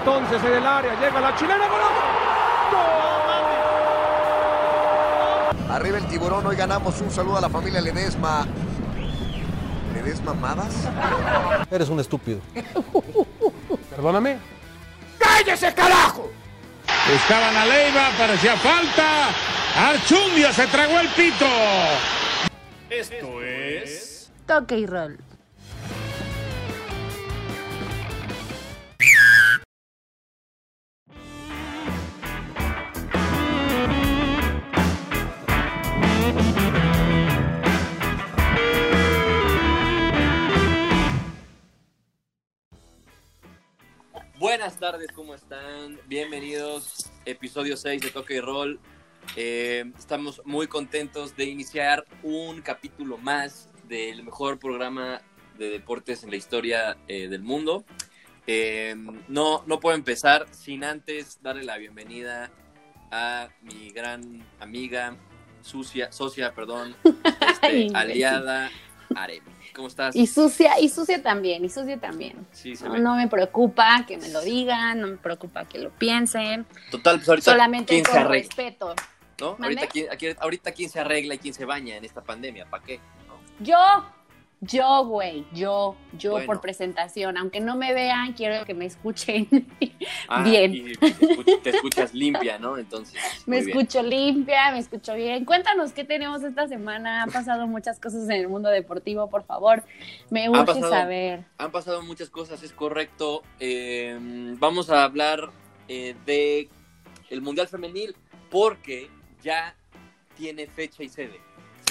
[0.00, 1.64] entonces en el área, llega la chilena,
[5.70, 8.46] Arriba el tiburón, hoy ganamos un saludo a la familia Ledesma.
[9.94, 10.88] ¿Ledesma Madas?
[11.70, 12.40] Eres un estúpido.
[13.90, 14.38] Perdóname.
[15.18, 16.30] ¡Cállese, carajo!
[17.14, 19.28] Estaban a Leiva, parecía falta.
[19.76, 21.46] Archundia se tragó el pito.
[22.88, 24.32] Esto es.
[24.46, 25.18] Toque y roll.
[44.50, 46.00] Buenas tardes, ¿cómo están?
[46.08, 48.80] Bienvenidos, episodio 6 de Toque y Roll.
[49.36, 55.22] Eh, estamos muy contentos de iniciar un capítulo más del mejor programa
[55.56, 57.84] de deportes en la historia eh, del mundo.
[58.48, 58.96] Eh,
[59.28, 62.50] no, no puedo empezar sin antes darle la bienvenida
[63.12, 65.16] a mi gran amiga,
[65.60, 66.96] sucia, socia, perdón,
[67.62, 68.68] este, aliada,
[69.14, 69.46] Aremi.
[69.74, 70.14] ¿Cómo estás?
[70.16, 72.46] Y sucia, y sucia también, y sucia también.
[72.52, 73.00] Sí, se No, ve.
[73.00, 76.66] no me preocupa que me lo digan, no me preocupa que lo piensen.
[76.90, 78.94] Total, pues ahorita Solamente quién se con arregla, respeto.
[79.40, 79.56] ¿no?
[79.60, 82.84] Ahorita quién, aquí- ahorita quién se arregla y quién se baña en esta pandemia, ¿para
[82.84, 83.00] qué?
[83.26, 83.40] ¿No?
[83.64, 83.76] Yo,
[84.62, 86.46] yo, güey, yo, yo Bueno.
[86.46, 87.36] por presentación.
[87.38, 89.48] Aunque no me vean, quiero que me escuchen
[90.28, 90.74] Ah, bien.
[90.74, 92.76] Y te, escuch- te escuchas limpia, ¿no?
[92.76, 93.68] Entonces, Me bien.
[93.70, 95.44] escucho limpia, me escucho bien.
[95.46, 97.22] Cuéntanos qué tenemos esta semana.
[97.22, 99.82] Han pasado muchas cosas en el mundo deportivo, por favor.
[100.30, 101.44] Me urge pasado- saber.
[101.58, 103.42] Han pasado muchas cosas, es correcto.
[103.60, 104.18] Eh,
[104.58, 105.50] vamos a hablar
[105.88, 106.68] eh, de
[107.30, 108.14] el Mundial Femenil
[108.50, 109.08] porque
[109.42, 109.74] ya
[110.36, 111.40] tiene fecha y sede.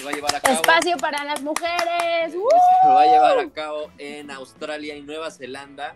[0.00, 0.54] Se va a llevar a cabo.
[0.54, 2.34] Espacio para las mujeres.
[2.34, 2.48] ¡Uh!
[2.82, 5.94] Se va a llevar a cabo en Australia y Nueva Zelanda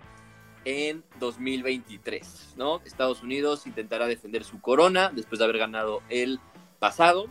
[0.66, 2.82] en 2023, ¿no?
[2.84, 6.38] Estados Unidos intentará defender su corona después de haber ganado el
[6.78, 7.28] pasado.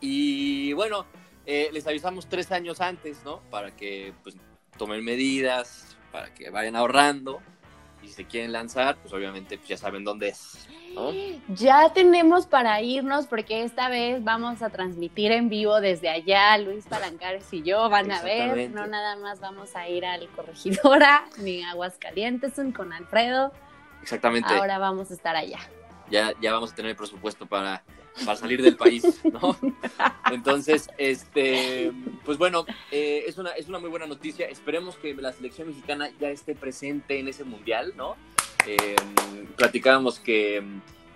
[0.00, 1.06] Y bueno,
[1.44, 3.40] eh, les avisamos tres años antes, ¿no?
[3.50, 4.36] Para que pues
[4.78, 7.42] tomen medidas, para que vayan ahorrando.
[8.04, 11.10] Y si se quieren lanzar, pues obviamente pues, ya saben dónde es, ¿no?
[11.48, 16.58] Ya tenemos para irnos porque esta vez vamos a transmitir en vivo desde allá.
[16.58, 18.70] Luis Palancares y yo van a ver.
[18.70, 23.52] No nada más vamos a ir al Corregidora ni a Aguascalientes con Alfredo.
[24.02, 24.52] Exactamente.
[24.52, 25.60] Ahora vamos a estar allá.
[26.10, 27.82] ya, ya vamos a tener presupuesto para,
[28.24, 29.56] para salir del país, ¿no?
[30.32, 31.92] Entonces, este,
[32.24, 34.46] pues bueno, eh, es, una, es una muy buena noticia.
[34.48, 38.16] Esperemos que la selección mexicana ya esté presente en ese mundial, ¿no?
[38.66, 38.96] Eh,
[39.56, 40.62] platicábamos que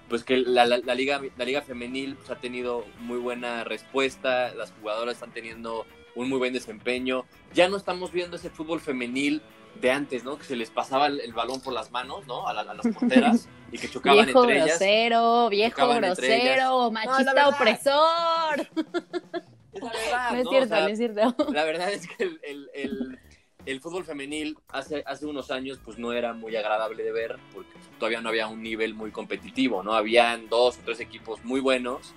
[0.09, 4.55] pues que la, la- la liga la liga femenil pues, ha tenido muy buena respuesta,
[4.55, 7.25] las jugadoras están teniendo un muy buen desempeño.
[7.55, 9.43] Ya no estamos viendo ese fútbol femenil
[9.81, 10.37] de antes, ¿no?
[10.39, 12.49] Que se les pasaba el, el balón por las manos, ¿no?
[12.49, 14.67] A, la- a las porteras y que chocaban Viejo entre ellas.
[14.79, 16.01] grosero, viejo ellas.
[16.19, 17.49] grosero, machista verdad.
[17.49, 18.69] opresor.
[19.73, 20.51] Es la verdad, No es ¿no?
[20.51, 21.37] cierto, O sea, no es cierto.
[21.53, 23.19] La verdad es que el, el- el-
[23.67, 27.71] el fútbol femenil hace, hace unos años pues no era muy agradable de ver porque
[27.99, 29.93] todavía no había un nivel muy competitivo, ¿no?
[29.93, 32.15] Habían dos o tres equipos muy buenos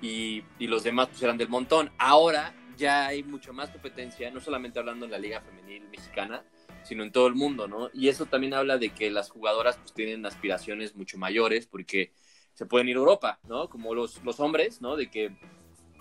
[0.00, 1.90] y, y los demás pues eran del montón.
[1.98, 6.42] Ahora ya hay mucho más competencia, no solamente hablando en la liga femenil mexicana,
[6.88, 7.90] sino en todo el mundo, ¿no?
[7.92, 12.12] Y eso también habla de que las jugadoras pues tienen aspiraciones mucho mayores porque
[12.54, 13.68] se pueden ir a Europa, ¿no?
[13.68, 14.96] Como los, los hombres, ¿no?
[14.96, 15.30] De que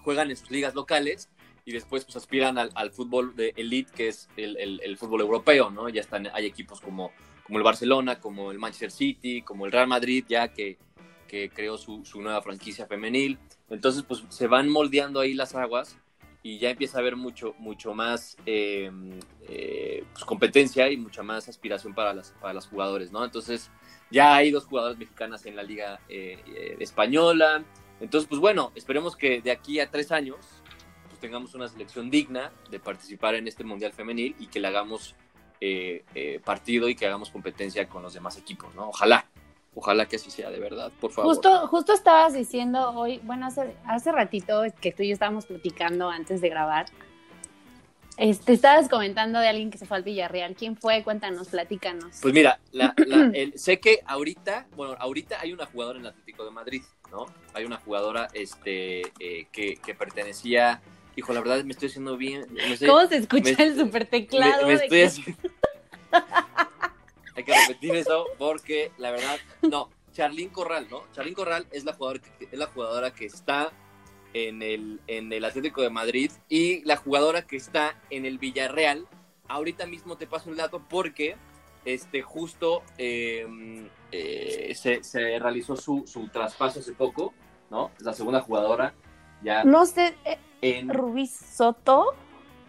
[0.03, 1.29] juegan en sus ligas locales
[1.65, 5.21] y después pues aspiran al, al fútbol de elite que es el, el- el fútbol
[5.21, 5.89] europeo, ¿no?
[5.89, 7.11] Ya están, hay equipos como,
[7.43, 10.77] como el Barcelona, como el Manchester City, como el Real Madrid ya que,
[11.27, 13.37] que creó su, su nueva franquicia femenil.
[13.69, 15.97] Entonces pues se van moldeando ahí las aguas
[16.47, 18.89] y ya empieza a haber mucho, mucho más eh,
[19.49, 23.25] eh, pues, competencia y mucha más aspiración para las, para las jugadores, ¿no?
[23.25, 23.69] Entonces
[24.09, 27.65] ya hay dos jugadoras mexicanas en la liga eh, española.
[27.99, 30.37] Entonces, pues bueno, esperemos que de aquí a tres años
[31.09, 35.15] pues tengamos una selección digna de participar en este Mundial Femenil y que le hagamos
[35.59, 36.05] eh,
[36.45, 38.87] partido y que hagamos competencia con los demás equipos, ¿no?
[38.87, 39.27] Ojalá,
[39.79, 41.33] ojalá que así sea de verdad, por favor.
[41.33, 46.09] Justo, justo estabas diciendo hoy, bueno, hace, hace ratito que tú y yo estábamos platicando
[46.09, 46.87] antes de grabar.
[48.17, 50.55] Este, estabas comentando de alguien que se fue al Villarreal.
[50.55, 51.03] ¿Quién fue?
[51.03, 52.17] Cuéntanos, platícanos.
[52.19, 56.09] Pues mira, la- la- el- sé que ahorita, bueno, ahorita hay una jugadora en el
[56.11, 56.81] Atlético de Madrid,
[57.11, 57.27] ¿no?
[57.53, 60.81] Hay una jugadora este, eh, que, que pertenecía,
[61.15, 62.47] hijo, la verdad me estoy haciendo bien.
[62.51, 64.65] me estoy- ¿Cómo se escucha me- el super teclado?
[64.65, 65.39] me, estoy que- haciendo-
[67.37, 71.03] Hay que repetir eso porque la verdad, no, Charlín Corral, ¿no?
[71.13, 73.71] Charlín Corral es la jugadora que, es la jugadora que está
[74.33, 79.07] en el, en el Atlético de Madrid y la jugadora que está en el Villarreal.
[79.47, 81.35] Ahorita mismo te paso un dato porque
[81.85, 87.35] este, justo eh, eh, se, se realizó su, su traspaso hace poco,
[87.69, 87.91] ¿no?
[87.99, 88.95] Es la segunda jugadora
[89.43, 90.89] ya No sé, eh, en...
[90.89, 92.15] Rubí Soto,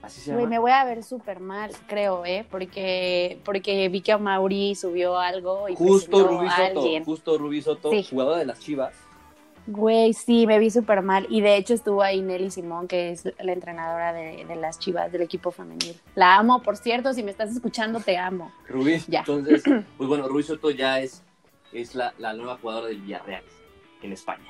[0.02, 0.50] Así se güey, llama.
[0.50, 2.46] me voy a ver súper mal, creo, ¿eh?
[2.50, 7.90] Porque, porque vi que Mauri subió algo y Justo Rubí a Soto, justo Rubí Soto,
[7.90, 8.06] Sí.
[8.08, 8.94] jugadora de las Chivas.
[9.66, 11.26] Güey, sí, me vi súper mal.
[11.28, 15.12] Y de hecho estuvo ahí Nelly Simón, que es la entrenadora de, de las chivas
[15.12, 15.94] del equipo femenil.
[16.14, 18.50] La amo, por cierto, si me estás escuchando, te amo.
[18.66, 19.18] Rubí, Ya.
[19.20, 19.62] entonces,
[19.98, 21.22] pues bueno, Rubí Soto ya es,
[21.72, 23.42] es la, la nueva jugadora del Villarreal
[24.02, 24.46] en España.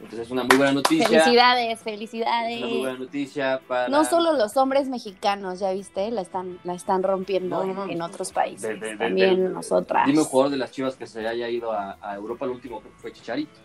[0.00, 1.08] Entonces es una muy buena noticia.
[1.08, 2.78] Felicidades, Es una muy felicidades.
[2.78, 3.88] buena noticia para...
[3.88, 7.88] No solo los hombres mexicanos, ya viste, la están, la están rompiendo No, no, en,
[7.88, 7.92] no.
[7.94, 8.62] en otros países.
[8.62, 10.06] De- de- de- También de- nosotras.
[10.06, 12.80] Dime un jugador de las Chivas que se haya ido a, a Europa, el último
[12.80, 13.58] que fue Chicharito.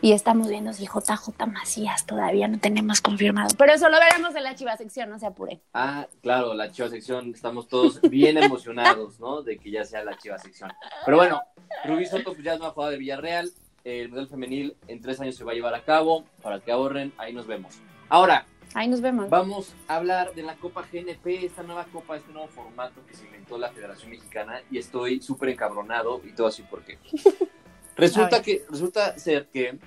[0.00, 3.48] Y estamos viendo si JJ Macías todavía no tenemos confirmado.
[3.56, 5.62] Pero eso lo veremos en la chiva sección, no se apuren.
[5.72, 9.40] Ah, claro, la Chivas sección, estamos todos bien emocionados, ¿no?
[9.42, 10.70] De que ya sea la Chivas sección.
[11.06, 11.40] Pero bueno,
[11.86, 13.50] Rubí Soto pues ya es una jugadora de Villarreal,
[13.84, 17.12] el Mundial Femenil en tres años se va a llevar a cabo, para que ahorren,
[17.18, 17.80] ahí nos vemos.
[18.08, 19.30] Ahora, Ahí nos vemos.
[19.30, 23.24] Vamos a hablar de la Copa GNP, esta nueva copa, este nuevo formato que se
[23.24, 26.98] inventó la Federación Mexicana y estoy súper encabronado y todo así por qué.
[27.96, 29.78] Resulta, que, resulta ser que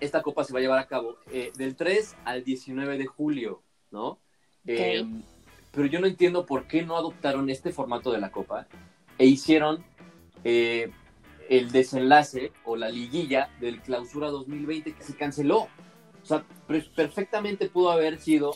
[0.00, 3.62] esta copa se va a llevar a cabo eh, del 3 al 19 de julio,
[3.92, 4.18] ¿no?
[4.66, 5.04] Eh,
[5.70, 8.66] pero yo no entiendo por qué no adoptaron este formato de la copa
[9.18, 9.84] e hicieron
[10.42, 10.90] eh,
[11.52, 15.68] el desenlace o la liguilla del clausura 2020 que se canceló.
[16.22, 16.44] O sea,
[16.96, 18.54] perfectamente pudo haber sido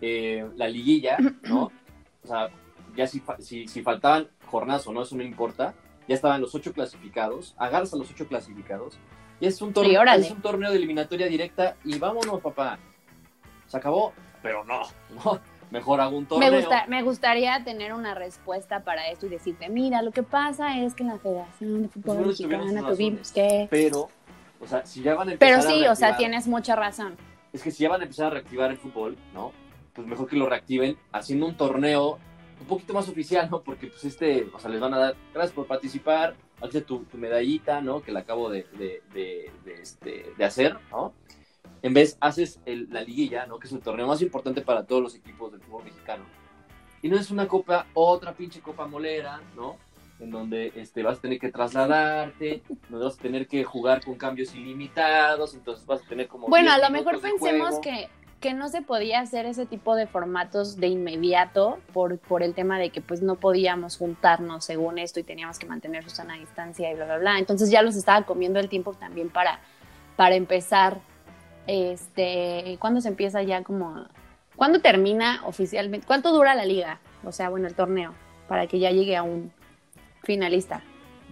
[0.00, 1.72] eh, la liguilla, ¿no?
[2.24, 2.50] O sea,
[2.94, 5.74] ya si, si, si faltaban jornadas o no, eso no importa.
[6.06, 8.98] Ya estaban los ocho clasificados, agarras a los ocho clasificados.
[9.40, 12.78] Y es un, torneo, es un torneo de eliminatoria directa y vámonos, papá.
[13.66, 14.12] Se acabó,
[14.42, 14.82] pero no,
[15.24, 15.40] no.
[15.70, 16.50] Mejor hago un torneo.
[16.50, 20.78] Me, gusta, me gustaría tener una respuesta para esto y decirte, mira, lo que pasa
[20.78, 23.68] es que en la Federación de Fútbol Pues Mexicana tuvimos que...
[23.70, 24.08] Pero,
[24.60, 27.16] o sea, si ya van a empezar Pero a sí, o sea, tienes mucha razón.
[27.52, 29.52] es que si ya van a empezar a reactivar el fútbol, ¿no?
[29.92, 32.18] Pues mejor que lo reactiven haciendo un torneo
[32.60, 33.62] un poquito más oficial, ¿no?
[33.62, 37.16] Porque pues este, o sea, les van a dar gracias por participar, hazte tu, tu
[37.18, 38.00] medallita, ¿no?
[38.02, 41.12] Que la acabo de, de, de, de, este, de hacer, ¿no?
[41.82, 43.58] En vez haces el- la liguilla, ¿no?
[43.58, 46.24] Que es el torneo más importante para todos los equipos del fútbol mexicano.
[47.02, 49.76] Y no es una copa, otra pinche copa molera, ¿no?
[50.18, 54.16] En donde este, vas a tener que trasladarte, donde vas a tener que jugar con
[54.16, 56.48] cambios ilimitados, entonces vas a tener como...
[56.48, 58.08] Bueno, 10 a lo mejor pensemos que,
[58.40, 62.80] que no se podía hacer ese tipo de formatos de inmediato por, por el tema
[62.80, 66.90] de que pues no podíamos juntarnos según esto y teníamos que mantener su sana distancia
[66.90, 67.38] y bla, bla, bla.
[67.38, 69.60] Entonces ya los estaba comiendo el tiempo también para,
[70.16, 71.00] para empezar,
[71.68, 74.06] este, ¿cuándo se empieza ya como,
[74.56, 76.06] cuándo termina oficialmente?
[76.06, 76.98] ¿Cuánto dura la liga?
[77.24, 78.14] O sea, bueno, el torneo,
[78.48, 79.52] para que ya llegue a un
[80.24, 80.82] finalista.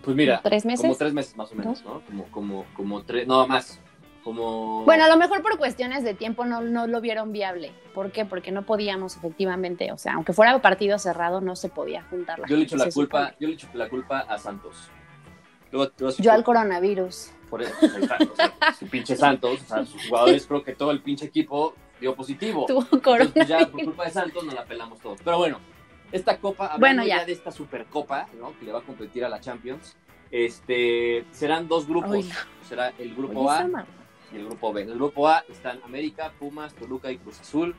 [0.04, 0.82] Pues mira, ¿Tres meses?
[0.82, 2.02] como tres meses más o menos, ¿no?
[2.02, 3.80] Como, como, como tres, no más,
[4.22, 4.84] como...
[4.84, 7.72] Bueno, a lo mejor por cuestiones de tiempo no, no lo vieron viable.
[7.94, 8.26] ¿Por qué?
[8.26, 12.46] Porque no podíamos efectivamente, o sea, aunque fuera partido cerrado, no se podía juntar la
[12.46, 13.36] yo le echo la culpa, supone.
[13.40, 14.90] yo le echo la culpa a Santos.
[15.72, 17.30] Luego, luego si Yo al coronavirus.
[17.50, 17.88] por eso, o
[18.36, 22.14] sea, su pinche Santos, o sea, sus jugadores, creo que todo el pinche equipo dio
[22.14, 22.66] positivo.
[22.66, 23.68] Tuvo Entonces, pues, ya coronavirus.
[23.72, 25.18] por culpa de Santos nos la pelamos todos.
[25.24, 25.58] Pero bueno,
[26.12, 27.18] esta copa, Bueno, ya.
[27.18, 27.24] ya.
[27.24, 28.56] de esta supercopa, ¿no?
[28.58, 29.96] Que le va a competir a la Champions,
[30.30, 32.26] este, serán dos grupos.
[32.68, 33.86] Será el grupo Oye, A
[34.32, 34.82] y el grupo B.
[34.82, 37.74] En el grupo A están América, Pumas, Toluca y Cruz Azul.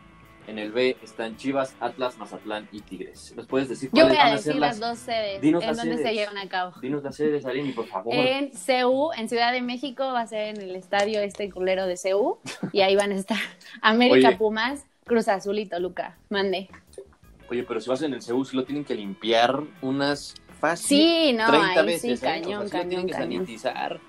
[0.47, 3.33] En el B están Chivas, Atlas, Mazatlán y Tigres.
[3.35, 4.79] ¿Nos puedes decir Yo voy a decir las...
[4.79, 6.73] las dos sedes Dinos en las donde se llevan a cabo.
[6.81, 8.13] Dinos las sedes, Arini, por favor.
[8.15, 11.97] En CU, en Ciudad de México, va a ser en el estadio este culero de
[12.01, 12.39] CU.
[12.71, 13.37] Y ahí van a estar
[13.81, 14.37] América, Oye.
[14.37, 16.17] Pumas, Cruz Azul y Toluca.
[16.29, 16.69] Mande.
[17.49, 21.33] Oye, pero si vas en el Seúl, sí lo tienen que limpiar unas fácil Sí,
[21.33, 22.13] no, 30 ahí veces, sí, ¿eh?
[22.13, 23.45] O sea, cañón, sí lo tienen cañón, que cañón.
[23.45, 23.99] sanitizar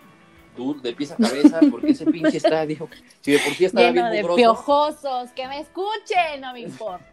[0.58, 2.88] tú, de pies a cabeza, porque ese pinche estadio,
[3.20, 6.60] si de por sí estaba Lleno bien de mugroso, piojosos, que me escuchen, no me
[6.62, 7.06] importa.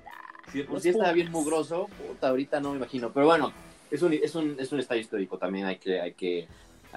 [0.52, 3.12] si de por Los sí estaba bien mugroso, puta, ahorita no me imagino.
[3.14, 3.54] Pero bueno,
[3.92, 6.48] es un, es un, es un estadio histórico también, hay que, hay que,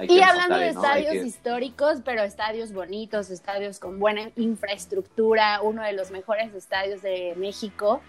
[0.09, 5.93] Y hablando de estadios que- históricos, pero estadios bonitos, estadios con buena infraestructura, uno de
[5.93, 8.01] los mejores estadios de México.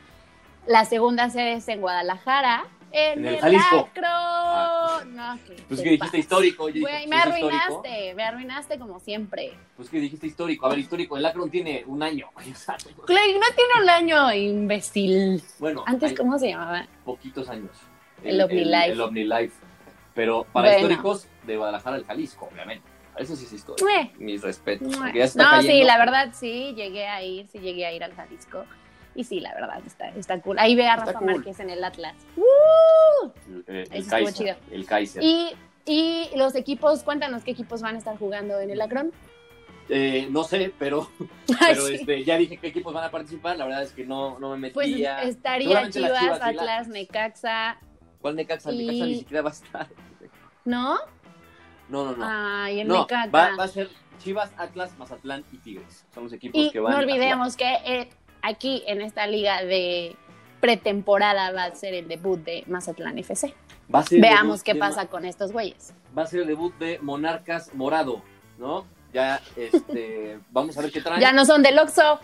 [0.66, 3.78] La segunda sede es en Guadalajara, en, En el el, Jalisco.
[3.92, 4.04] Acro.
[4.08, 4.79] Ah.
[5.20, 7.48] No, que Pues que dijiste histórico, Güey, pues me es histórico.
[7.50, 9.52] arruinaste, me arruinaste como siempre.
[9.76, 12.28] Pues que dijiste histórico, a ver, histórico, el Akron tiene un año,
[13.06, 15.44] Clay, no tiene un año, imbécil.
[15.60, 16.88] bueno, Antes, ¿cómo se llamaba?
[17.04, 17.72] poquitos años.
[18.24, 18.86] El OmniLife.
[18.92, 19.54] El, OmniLife.
[20.16, 20.80] Pero para Bueno.
[20.80, 22.88] históricos, de Guadalajara al Jalisco, obviamente.
[23.18, 23.86] Eso sí es histórico.
[23.86, 24.12] Mue.
[24.18, 24.88] Mis respetos.
[24.88, 25.86] No, sí, cayendo.
[25.86, 28.64] la verdad sí, llegué a ir, sí llegué a ir al Jalisco.
[29.20, 30.58] Y sí, la verdad, está, está cool.
[30.60, 31.28] Ahí ve a Está Rafa cool.
[31.34, 32.16] Márquez en el Atlas.
[33.68, 34.34] El, el Kaiser.
[34.34, 34.56] chido.
[34.72, 35.22] El Kaiser.
[35.22, 35.50] Y,
[35.86, 39.12] y los equipos, cuéntanos qué equipos van a estar jugando en el Acron.
[39.90, 41.10] Eh, no sé, pero,
[41.60, 41.96] Ay, pero sí.
[41.96, 43.58] este, ya dije qué equipos van a participar.
[43.58, 45.22] La verdad es que no, no me Pues metía.
[45.24, 47.78] estaría Seguramente las Chivas, Chivas y la- Atlas, Necaxa,
[48.22, 48.72] ¿Cuál Necaxa?
[48.72, 49.88] y- Necaxa ni siquiera va a estar.
[50.64, 50.96] ¿no?
[51.90, 52.26] No, no, no.
[52.26, 53.32] Ay, el no, Necaxa.
[53.32, 56.06] va, va a ser Chivas, Atlas, Mazatlán y Tigres.
[56.14, 58.10] Son los equipos y que van no a olvidemos que eh,
[58.42, 60.16] aquí en esta liga de
[60.60, 63.48] pretemporada va a ser el debut de Mazatlán FC.
[63.48, 63.70] jugar.
[63.94, 65.94] Va a ser el Veamos qué pasa con estos güeyes.
[66.18, 68.22] Va a ser el debut de Monarcas Morado,
[68.58, 68.86] ¿no?
[69.14, 71.22] Ya, este, vamos a ver qué traen.
[71.22, 72.20] Ya no son del Oxxo.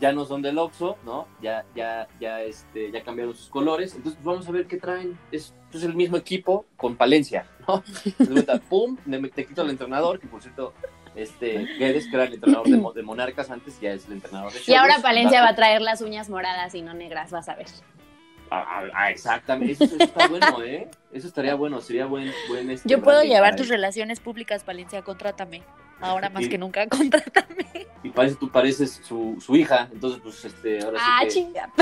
[0.00, 1.26] ya no son del Oxxo, ¿no?
[1.40, 3.94] Ya, ya, ya, este, ya cambiaron sus colores.
[3.94, 5.18] Entonces, vamos a ver qué traen.
[5.32, 7.82] Es, es el mismo equipo con Palencia, ¿no?
[8.68, 8.96] Pum,
[9.34, 10.74] te quito al entrenador, que por cierto,
[11.14, 14.52] este, Guedes, que era el entrenador de, Mo- de Monarcas antes, ya es el entrenador
[14.52, 14.98] de Y ahora.
[15.00, 17.66] Palencia va a traer las uñas moradas y no negras, vas a ver.
[18.50, 20.88] Ah, ah, ah, exactamente, eso, eso está bueno, ¿eh?
[21.12, 25.62] Eso estaría bueno, sería buen, buen este, Yo puedo llevar tus relaciones públicas, Valencia, contrátame.
[26.00, 27.66] Ahora más Y- que nunca, contrátame.
[28.02, 31.70] Y parece, tú pareces su, su hija, entonces, pues, este, ahora sí Ah, que- chinga.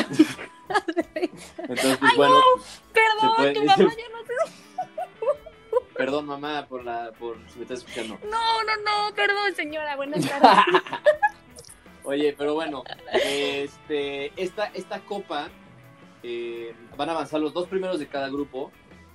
[1.59, 4.66] Entonces, pues, bueno, pues, Perdón, puede- tu mamá ya no te...
[5.97, 8.19] perdón, mamá, por la, por si me estás escuchando.
[8.31, 9.97] No, no, no, perdón, señora.
[9.97, 10.83] Buenas tardes.
[12.05, 15.49] Oye, pero bueno, este, esta, esta copa
[16.23, 18.71] eh, van a avanzar los dos primeros de cada grupo.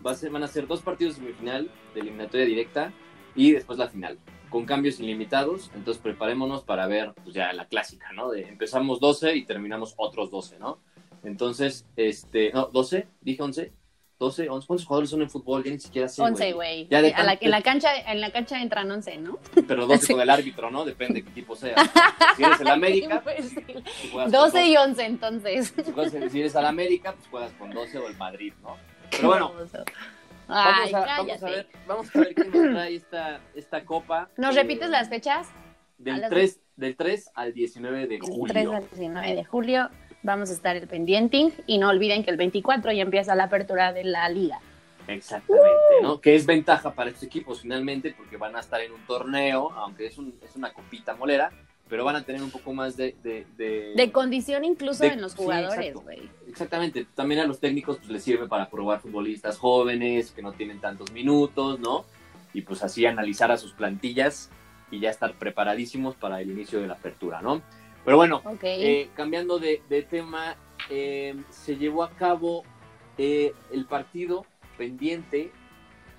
[0.06, 2.92] Va a ser, van a ser dos partidos de semifinal de eliminatoria directa
[3.36, 4.20] y después la final,
[4.50, 5.72] con cambios ilimitados.
[5.76, 8.32] Entonces preparémonos para ver pues, ya la clásica, ¿no?
[8.32, 10.80] De empezamos 12 y terminamos otros 12, ¿no?
[11.24, 13.72] Entonces, este, no, 12, dije 11,
[14.22, 14.68] 12, 11.
[14.68, 15.64] ¿Cuántos jugadores son en fútbol?
[15.64, 16.22] Ya ni siquiera sé.
[16.22, 16.88] 11, güey.
[16.92, 19.40] En, la cancha, en la cancha entran 11, ¿no?
[19.68, 20.86] Pero 12 con el árbitro, ¿no?
[20.86, 21.74] Depende de qué equipo sea.
[22.38, 23.56] Si eres el América, Pues sí.
[23.66, 25.74] pues, juegas con 12 y 11, entonces.
[25.76, 28.78] Si, juegas- si eres al América, pues juegas con 12 o el Madrid, ¿no?
[29.10, 29.52] Pero bueno,
[30.48, 34.30] Ay, vamos, a, vamos a ver, vamos a ver quién nos trae esta, esta copa.
[34.38, 35.48] ¿Nos Eh, repites las fechas?
[35.98, 38.72] Del las- 3, del 3 al 19 de El 3 julio.
[38.74, 39.90] al 19 de julio
[40.24, 43.94] vamos a estar el pendiente y no olviden que el 24 ya empieza la apertura
[43.94, 44.60] de la liga.
[45.08, 45.68] Exactamente,
[46.02, 46.22] ¿no?
[46.22, 50.06] Que es ventaja para estos equipos finalmente porque van a estar en un torneo, aunque
[50.06, 51.52] es, un, es una copita molera,
[51.90, 53.16] pero van a tener un poco más de...
[53.24, 56.30] de, de- De condición incluso De- en los jugadores, güey.
[56.48, 60.80] Exactamente, también a los técnicos pues les sirve para probar futbolistas jóvenes que no tienen
[60.80, 62.06] tantos minutos, ¿no?
[62.54, 64.50] Y pues así analizar a sus plantillas
[64.92, 67.62] y ya estar preparadísimos para el inicio de la apertura, ¿no?
[68.04, 70.56] Pero bueno, eh, cambiando de, de tema,
[70.90, 72.64] eh, se llevó a cabo
[73.18, 74.46] eh, el partido
[74.78, 75.52] pendiente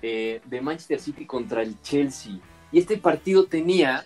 [0.01, 2.33] de Manchester City contra el Chelsea.
[2.73, 4.05] Y este partido tenía,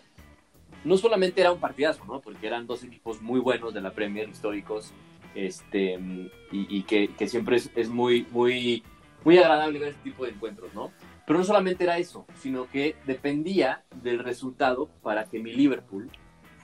[0.84, 2.20] no solamente era un partidazo, ¿no?
[2.20, 4.92] Porque eran dos equipos muy buenos de la Premier, históricos,
[5.34, 5.94] este,
[6.52, 8.84] y, y que, que siempre es, es muy, muy,
[9.24, 10.92] muy agradable ver este tipo de encuentros, ¿no?
[11.26, 16.12] Pero no solamente era eso, sino que dependía del resultado para que mi Liverpool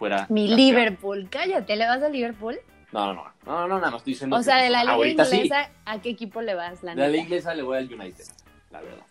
[0.03, 0.25] fuera.
[0.29, 0.57] Mi campeón.
[0.57, 2.59] Liverpool, cállate, ¿le vas a Liverpool?
[2.91, 4.35] No, no, no, no, no, nada más estoy diciendo.
[4.35, 5.35] O sea, de la pues, liga sí.
[5.37, 6.83] inglesa, ¿a qué equipo le vas?
[6.83, 8.25] La De la liga inglesa le voy al United,
[8.71, 9.05] la verdad.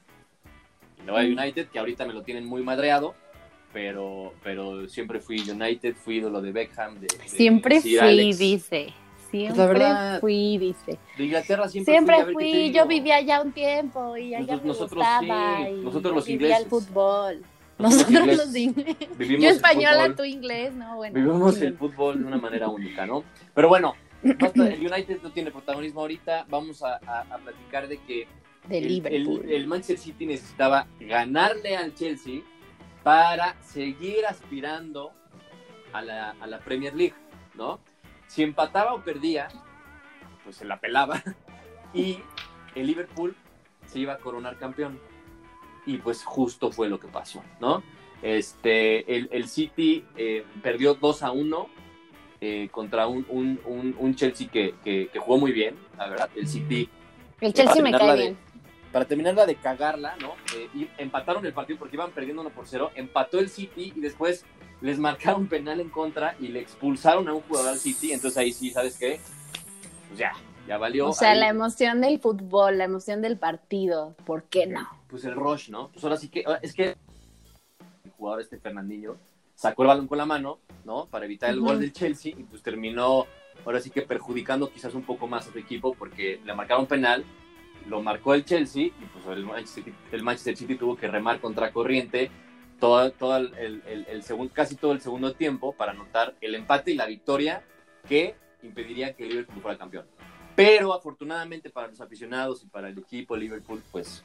[1.04, 3.14] Le voy al United, que ahorita me lo tienen muy madreado,
[3.72, 7.00] pero, pero siempre fui United, fui ídolo de Beckham.
[7.00, 8.38] De, de Siempre Sir fui, Alex.
[8.38, 8.94] dice.
[9.32, 10.98] Siempre la verdad, fui, dice.
[11.16, 12.70] De Inglaterra siempre, Siempre fui.
[12.70, 16.26] yo vivía allá un tiempo y allá Nosotros- me nosotros gustaba sí, y nosotros los
[16.26, 16.68] vivía el ingleses.
[16.68, 17.42] fútbol.
[17.82, 19.18] Nosotros los ingleses.
[19.18, 20.16] Vivimos Yo española, fútbol.
[20.16, 21.14] tú inglés, no, bueno.
[21.14, 23.24] Vivimos el fútbol de una manera única, ¿no?
[23.54, 24.38] Pero bueno, el
[24.80, 26.46] United no tiene protagonismo ahorita.
[26.48, 28.26] Vamos a, a- a platicar de que
[28.68, 29.42] De el, Liverpool.
[29.44, 32.40] el- el Manchester City necesitaba ganarle al Chelsea
[33.02, 35.12] para seguir aspirando
[35.92, 37.14] a la, a la Premier League,
[37.54, 37.80] ¿no?
[38.28, 39.48] Si empataba o perdía,
[40.44, 41.22] pues se la pelaba
[41.94, 42.18] y
[42.74, 43.34] el Liverpool
[43.86, 44.98] se iba a coronar campeón.
[45.86, 47.82] Y pues justo fue lo que pasó, ¿no?
[48.22, 51.68] Este, el, el City eh, perdió 2 a 1
[52.40, 56.30] eh, contra un, un- un- un Chelsea que, que- que jugó muy bien, la verdad.
[56.34, 56.88] El City
[57.40, 58.36] El Chelsea para me cae de- bien.
[58.92, 60.34] para terminarla de cagarla, ¿no?
[60.56, 64.00] Eh, y empataron el partido porque iban perdiendo 1 por 0, empató el City y
[64.00, 64.44] después
[64.80, 68.52] les marcaron penal en contra y le expulsaron a un jugador al City, entonces ahí
[68.52, 69.20] sí, ¿sabes qué?
[70.08, 70.32] Pues ya,
[70.66, 71.08] ya valió.
[71.08, 74.88] O sea, Ahí, la emoción del fútbol, la emoción del partido, ¿por qué no?
[75.08, 75.88] Pues el rush, ¿no?
[75.88, 76.96] Pues ahora sí que, es que
[78.04, 79.16] el jugador este Fernandinho
[79.54, 81.06] sacó el balón con la mano, ¿no?
[81.06, 83.26] Para evitar el gol del Chelsea y pues terminó
[83.64, 87.24] ahora sí que perjudicando quizás un poco más a su equipo porque le marcaron penal,
[87.88, 91.40] lo marcó el Chelsea y pues el Manchester, City- el Manchester City tuvo que remar
[91.40, 92.30] contra corriente
[92.80, 96.54] todo, todo el, el- el- el segundo, casi todo el segundo tiempo para anotar el
[96.54, 97.62] empate y la victoria
[98.08, 100.06] que impediría que el Liverpool fuera campeón.
[100.54, 104.24] Pero afortunadamente para los aficionados y para el equipo Liverpool, pues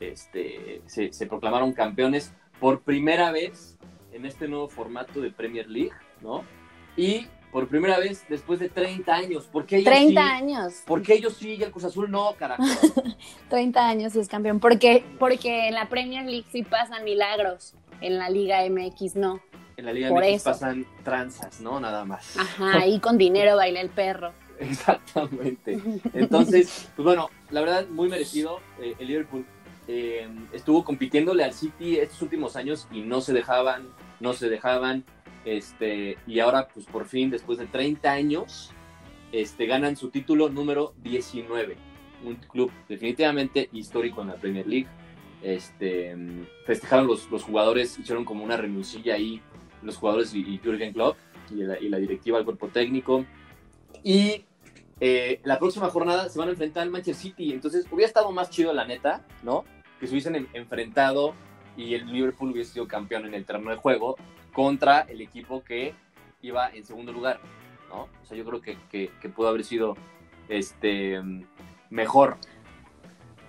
[0.00, 3.76] este, se, se proclamaron campeones por primera vez
[4.12, 5.92] en este nuevo formato de Premier League,
[6.22, 6.44] ¿no?
[6.96, 9.44] Y por primera vez después de 30 años.
[9.46, 10.28] ¿Por qué ellos 30 sí?
[10.28, 10.82] años.
[10.86, 12.62] ¿Por qué ellos sí y el Cruz Azul no, carajo?
[13.48, 14.60] 30 años es campeón.
[14.60, 17.74] Porque, porque en la Premier League sí pasan milagros.
[18.00, 19.40] En la Liga MX no.
[19.76, 20.44] En la Liga Por MX eso.
[20.50, 21.80] pasan tranzas, ¿no?
[21.80, 22.36] Nada más.
[22.36, 24.32] Ajá, ahí con dinero baila el perro.
[24.60, 25.78] Exactamente.
[26.14, 28.60] Entonces, pues bueno, la verdad, muy merecido.
[28.80, 29.44] Eh, el Liverpool
[29.88, 33.88] eh, estuvo compitiéndole al City estos últimos años y no se dejaban,
[34.20, 35.04] no se dejaban.
[35.44, 38.72] Este, y ahora, pues por fin, después de 30 años,
[39.32, 41.76] este, ganan su título número 19.
[42.24, 44.88] Un club definitivamente histórico en la Premier League.
[45.42, 46.16] Este,
[46.64, 49.40] festejaron los, los jugadores, hicieron como una renuncia ahí,
[49.82, 51.16] los jugadores y, y Jürgen Klopp
[51.50, 53.24] y la, y la directiva, el cuerpo técnico.
[54.06, 54.44] Y
[55.00, 57.52] eh, la próxima jornada se van a enfrentar al Manchester City.
[57.52, 59.64] Entonces hubiera estado más chido, la neta, ¿no?
[59.98, 61.34] Que se hubiesen en- enfrentado
[61.76, 64.14] y el Liverpool hubiese sido campeón en el terreno de juego
[64.52, 65.92] contra el equipo que
[66.40, 67.40] iba en segundo lugar,
[67.88, 68.02] ¿no?
[68.02, 69.96] O sea, yo creo que, pudo haber sido
[70.48, 71.20] este,
[71.90, 72.36] mejor.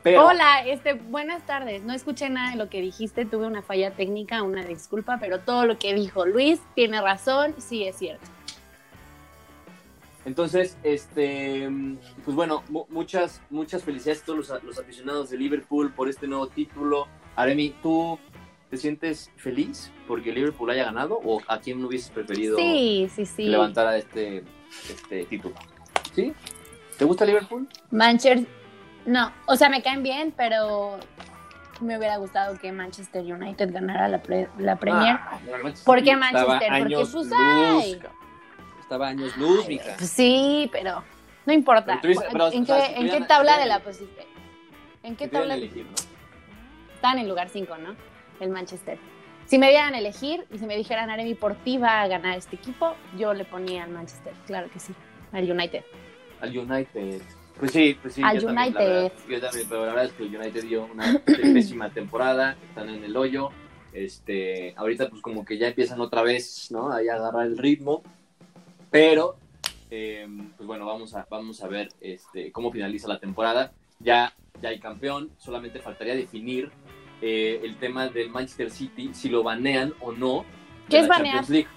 [0.06, 1.84] Hola, este, buenas tardes.
[1.84, 5.66] No escuché nada de lo que dijiste, tuve una falla técnica, una disculpa, pero todo
[5.68, 8.37] lo que dijo Luis tiene razón, sí es cierto.
[10.28, 11.70] Entonces, este,
[12.26, 16.28] pues bueno, mu- muchas, muchas felicidades a todos los, los aficionados de Liverpool por este
[16.28, 17.08] nuevo título.
[17.38, 18.20] Aremi, ¿tú
[18.70, 23.46] te sientes feliz porque Liverpool haya ganado o a quién hubieses preferido Sí, sí, sí.
[23.46, 24.44] que levantara este,
[24.90, 25.56] este título?
[26.14, 26.34] ¿Sí?
[26.98, 27.66] ¿Te gusta Liverpool?
[27.92, 28.46] Manchester,
[29.06, 31.00] no, o sea, me caen bien, pero
[31.80, 35.16] me hubiera gustado que Manchester United ganara la, pre- la Premier.
[35.22, 36.12] Ah, no, Manchester ¿Por qué
[37.06, 38.02] City
[38.88, 39.76] estaba años luz, ay.
[39.76, 39.96] mija.
[39.98, 41.04] Pues sí, pero
[41.46, 41.86] no importa.
[41.86, 44.26] Pero tú dices- pero, ¿En, sea, qué, si en qué tabla de la posición?
[45.04, 45.56] ¿En qué tabla?
[45.56, 45.96] elegir, ¿no?
[46.96, 47.96] Están en lugar 5, ¿no?
[48.40, 48.98] El Manchester.
[49.46, 52.38] Si me dieran a elegir y si me dijeran, Aremi, por ti va a ganar
[52.38, 54.94] este equipo, yo le ponía al Manchester, claro que sí,
[55.32, 55.84] al United.
[56.42, 57.22] Al United.
[57.60, 58.22] Pues sí, pues sí.
[58.24, 58.94] Al yo también, la United.
[59.04, 62.90] verdad, yo también, pero la verdad es que el United dio una pésima temporada, están
[62.90, 63.50] en el hoyo.
[63.94, 66.92] Este, ahorita pues como que ya empiezan otra vez, ¿no?
[66.92, 68.04] Ahí a agarrar el ritmo.
[68.92, 69.38] Pero,
[69.90, 73.74] eh, pues bueno, vamos a, vamos a ver este, cómo finaliza la temporada.
[74.00, 76.72] Ya, ya hay campeón, solamente faltaría definir
[77.22, 80.46] eh, el tema del Manchester City, si lo banean o no.
[80.90, 81.36] ¿Qué es la banear?
[81.36, 81.68] Champions League.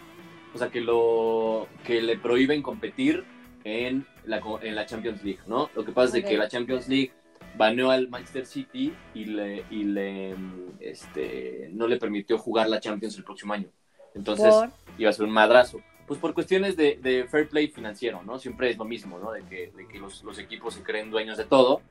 [0.54, 3.24] O sea, que, lo, que le prohíben competir
[3.64, 5.70] en la, en la Champions League, ¿no?
[5.74, 7.12] Lo que pasa es que la Champions League
[7.56, 10.34] baneó al Manchester City y le, y le
[10.80, 13.68] este, no le permitió jugar la Champions el próximo año.
[14.14, 15.80] Entonces Por- iba a ser un madrazo.
[16.10, 18.36] Pues por cuestiones de, de fair play financiero, ¿no?
[18.36, 19.30] Siempre es lo mismo, ¿no?
[19.30, 21.82] De que, de que los, los equipos se creen dueños de todo,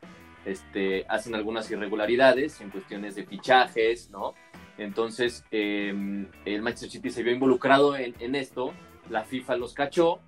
[0.44, 4.34] este, hacen algunas irregularidades en cuestiones de fichajes, ¿no?
[4.78, 8.74] Entonces, eh, el Manchester City se vio involucrado en, en esto,
[9.10, 10.20] la FIFA los cachó,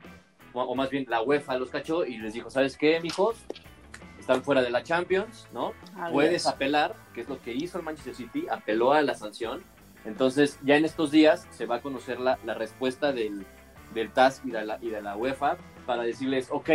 [0.53, 3.43] o, o más bien la UEFA los cachó y les dijo, ¿sabes qué, mijos?
[4.17, 5.73] Están fuera de la Champions, ¿no?
[5.97, 6.13] Adiós.
[6.13, 9.61] Puedes apelar, que es lo que hizo el Manchester City, apeló a la sanción.
[10.05, 13.45] Entonces, ya en estos días se va a conocer la, la respuesta del,
[13.93, 16.69] del TAS y de, la, y de la UEFA para decirles, ok,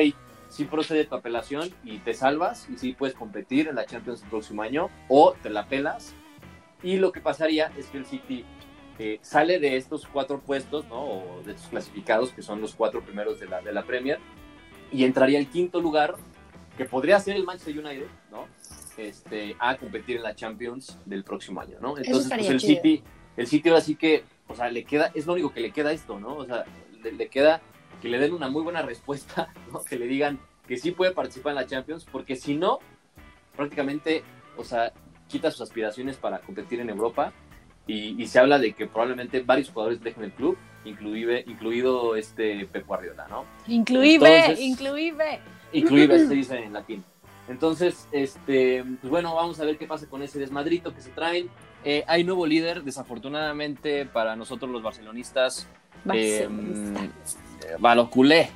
[0.49, 4.29] sí procede tu apelación y te salvas y sí puedes competir en la Champions el
[4.29, 6.15] próximo año o te la pelas.
[6.83, 8.45] Y lo que pasaría es que el City
[8.99, 11.03] eh, sale de estos cuatro puestos, ¿no?
[11.03, 14.19] O de estos clasificados, que son los cuatro primeros de la, de la Premier,
[14.93, 16.15] y entraría el quinto lugar,
[16.77, 18.47] que podría ser el Manchester United, ¿no?
[18.97, 21.99] Este, a competir en la Champions del próximo año, ¿no?
[21.99, 22.77] Entonces, pues el chido.
[22.77, 23.03] City,
[23.37, 25.93] el City ahora sí que, o sea, le queda, es lo único que le queda
[25.93, 26.37] esto, ¿no?
[26.37, 26.65] O sea,
[27.13, 27.61] le, queda
[28.01, 29.83] que le den una muy buena respuesta, ¿no?
[29.83, 32.79] Que le digan que sí puede participar en la Champions, porque si no,
[33.57, 34.23] prácticamente,
[34.57, 34.93] o sea,
[35.29, 37.33] quita sus aspiraciones para competir en Europa
[37.87, 42.67] y, y se habla de que probablemente varios jugadores dejen el club, incluive, incluido este
[42.67, 43.45] Pep Guardiola, ¿no?
[43.69, 45.41] Incluive, Entonces- incluive.
[45.73, 47.05] Incluive se dice en latín.
[47.49, 51.49] Entonces, este, pues bueno, vamos a ver qué pasa con ese desmadrito que se traen.
[51.85, 55.69] Eh, hay nuevo líder, desafortunadamente para nosotros los barcelonistas,
[56.15, 56.49] eh,
[57.85, 58.51] va lo culé.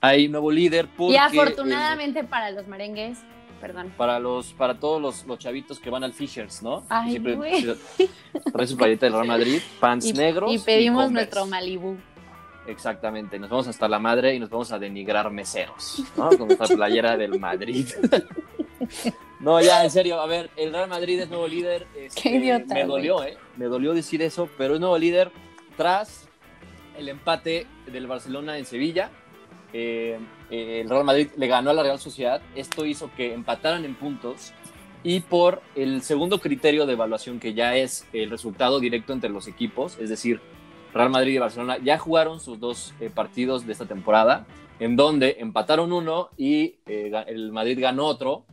[0.00, 3.18] Hay nuevo líder porque Y eh, afortunadamente para los merengues,
[3.60, 3.92] perdón.
[3.96, 6.84] para los para todos los, los chavitos que van al Fishers, ¿no?
[6.88, 7.38] Ay, Siempre
[8.52, 11.96] trae su playeta del Real Madrid, pants Y, negros y pedimos nuestro Malibu.
[12.66, 16.28] Exactamente, nos vamos hasta la madre y nos vamos a denigrar meseros, ¿no?
[16.38, 17.86] Con nuestra playera del Madrid.
[19.38, 21.86] No, ya, en serio, a ver, el Real Madrid es nuevo líder.
[21.96, 23.36] este, Qué idiota, Me dolió, ¿eh?
[23.56, 25.32] Me dolió decir eso, pero es nuevo líder
[25.76, 26.28] tras
[26.96, 29.10] el empate del Barcelona en Sevilla.
[29.72, 30.18] Eh,
[30.50, 32.42] eh, el Real Madrid le ganó a la Real Sociedad.
[32.54, 34.52] Esto hizo que empataran en puntos
[35.02, 39.48] y por el segundo criterio de evaluación que ya es el resultado directo entre los
[39.48, 40.40] equipos, es decir,
[40.94, 44.46] Real Madrid y Barcelona ya jugaron sus dos eh, partidos de esta temporada,
[44.78, 48.44] en donde empataron uno y el Madrid ganó otro.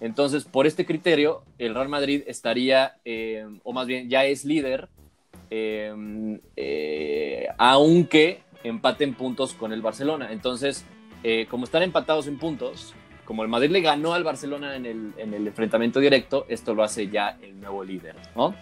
[0.00, 2.96] Entonces, por este criterio, el Real Madrid estaría,
[3.64, 4.88] o más bien ya es líder,
[5.50, 10.32] eh, eh, aunque empaten puntos con el Barcelona.
[10.32, 10.84] Entonces,
[11.22, 15.12] eh, como están empatados en puntos, como el Madrid le ganó al Barcelona en el,
[15.16, 18.54] en el enfrentamiento directo, esto lo hace ya el nuevo líder, ¿no?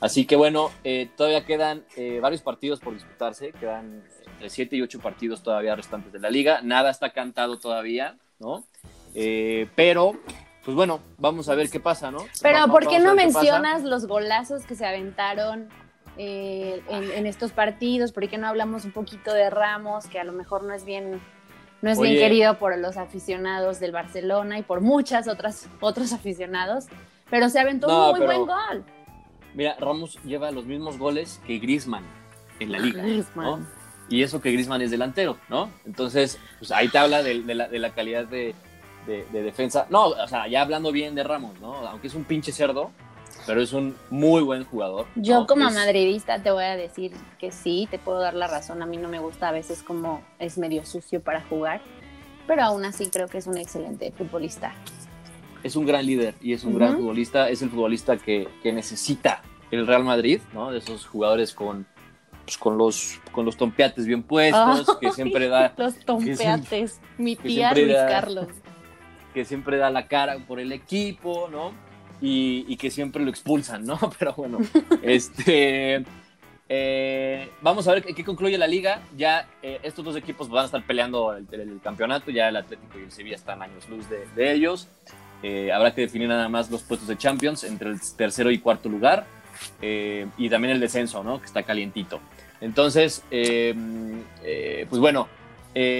[0.00, 1.84] Así que bueno, eh, todavía quedan
[2.20, 6.60] varios partidos por disputarse, quedan entre 7 y 8 partidos todavía restantes de la liga,
[6.62, 8.64] nada está cantado todavía, ¿no?
[9.14, 10.12] Pero,
[10.62, 12.18] pues bueno, vamos a ver qué pasa, ¿no?
[12.42, 13.26] Pero ¿por qué no pasa.
[13.26, 15.70] mencionas los golazos que se aventaron
[16.18, 18.12] eh, en, en estos partidos?
[18.12, 21.20] ¿Por qué no hablamos un poquito de Ramos, que a lo mejor no es bien,
[21.82, 26.86] no es bien querido por los aficionados del Barcelona y por muchas otras otros aficionados?
[27.30, 28.84] Pero se aventó No, un muy pero- buen gol.
[29.54, 32.04] Mira, Ramos lleva los mismos goles que Griezmann
[32.60, 33.46] en la liga, Griezmann.
[33.60, 33.66] ¿no?
[34.08, 35.70] Y eso que Griezmann es delantero, ¿no?
[35.86, 38.54] Entonces, pues ahí te habla de, de la, de la calidad de,
[39.06, 39.86] de- de defensa.
[39.90, 41.74] No, o sea, ya hablando bien de Ramos, ¿no?
[41.86, 42.90] Aunque es un pinche cerdo,
[43.46, 45.06] pero es un muy buen jugador.
[45.16, 45.46] Yo ¿no?
[45.46, 48.82] como Es- madridista te voy a decir que sí, te puedo dar la razón.
[48.82, 51.80] A mí no me gusta a veces como es medio sucio para jugar,
[52.46, 54.74] pero aún así creo que es un excelente futbolista.
[55.62, 56.98] es un gran líder y es un gran Ujú.
[57.00, 57.48] futbolista.
[57.48, 60.70] Es el futbolista que, que necesita el Real Madrid, ¿no?
[60.70, 61.86] De esos jugadores con,
[62.44, 67.00] pues, con, los, con los tompiates bien puestos, que Ay, siempre da Los tompeates.
[67.16, 68.46] Mi que tía siempre Luis da- Carlos.
[69.32, 71.72] que siempre da la cara por el equipo, ¿no?
[72.26, 73.98] Y, que siempre lo expulsan, ¿no?
[74.18, 74.58] Pero bueno,
[75.02, 76.04] este...
[76.70, 79.02] eh, vamos a ver qué, concluye la liga.
[79.14, 82.30] Ya eh, estos dos equipos van a estar peleando el, campeonato.
[82.30, 84.88] Ya el Atlético y el Sevilla están años luz de, ellos.
[85.42, 88.88] Eh, habrá que definir nada más los puestos de Champions entre el tercero y cuarto
[88.88, 89.26] lugar.
[89.82, 91.40] y también el descenso, ¿no?
[91.40, 92.20] Que está calientito.
[92.62, 95.28] Entonces, pues bueno,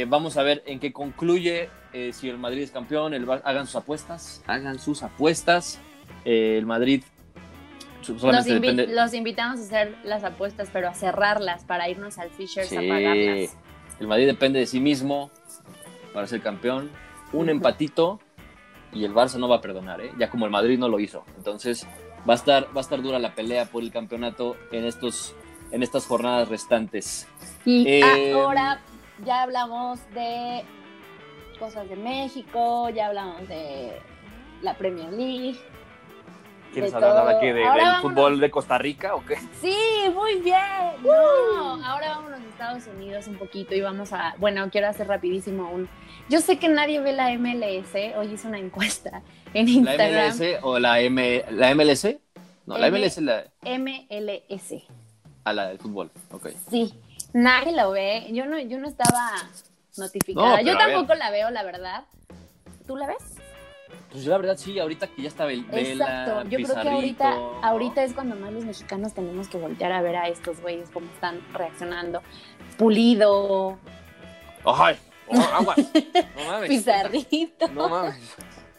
[0.07, 1.69] vamos a ver en qué concluye
[2.13, 3.13] si el Madrid es campeón.
[3.13, 5.79] El hagan sus apuestas, hagan sus apuestas.
[6.25, 7.03] Eh, el Madrid
[8.07, 8.87] Los, invi- depende.
[8.89, 12.81] los invitamos a hacer las apuestas, pero a cerrarlas para irnos al Fishers Sí, a
[12.81, 13.57] pagarlas.
[14.01, 15.31] el Madrid depende de sí mismo
[16.13, 16.91] para ser campeón.
[17.33, 18.21] Un empatito
[18.93, 20.13] y el Barça no va a perdonar, ¿eh?
[20.19, 21.25] ya como el Madrid no lo hizo.
[21.37, 21.87] Entonces
[22.29, 25.35] va a estar, va a estar dura la pelea por el campeonato en, estos,
[25.73, 27.27] en estas jornadas restantes.
[27.65, 28.81] Y Eh, ahora
[29.25, 30.63] ya hablamos de
[31.59, 33.93] cosas de México, ya hablamos de
[34.63, 35.57] la Premier League.
[36.75, 37.21] ¿Quieres De hablar todo.
[37.21, 38.03] ahora que de- Ahora del vámonos.
[38.13, 39.37] fútbol de Costa Rica o qué?
[39.61, 39.77] Sí,
[40.15, 40.59] muy bien.
[41.03, 45.71] No, ahora vámonos a Estados Unidos un poquito y vamos a, bueno, quiero hacer rapidísimo
[45.71, 45.89] un.
[46.29, 49.23] Yo sé que nadie ve la MLS, hoy hice una encuesta
[49.55, 50.37] en ¿La Instagram.
[50.37, 52.19] MLS o la, M, la MLS?
[52.67, 54.83] No, la M- MLS es la, MLS.
[55.45, 56.11] a la del fútbol.
[56.33, 56.49] Ok.
[56.71, 56.95] Sí,
[57.35, 58.27] nadie lo ve.
[58.33, 59.33] Yo no, yo no estaba
[59.99, 60.57] notificada.
[60.57, 62.05] No, yo tampoco la veo, la verdad.
[62.87, 63.34] ¿Tú la ves?
[64.11, 66.49] Pues yo la verdad sí, ahorita que ya está Vela, Exacto.
[66.49, 66.89] Yo creo que
[67.63, 71.07] ahorita, es cuando más los mexicanos tenemos que voltear a ver a estos güeyes cómo
[71.13, 72.23] están reaccionando.
[72.79, 73.79] Pulido,
[74.65, 74.97] ¡Ay!
[75.29, 75.79] oh, aguas!
[76.37, 76.69] No mames.
[76.69, 77.69] Pizarrito.
[77.69, 78.17] No mames.